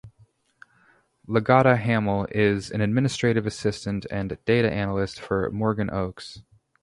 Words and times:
Legata 1.27 1.77
Hamill 1.77 2.25
is 2.31 2.71
an 2.71 2.81
administrative 2.81 3.45
assistant 3.45 4.07
and 4.09 4.35
data 4.45 4.71
analyst 4.73 5.19
for 5.19 5.51
Morgan 5.51 5.91
Oakes. 5.91 6.41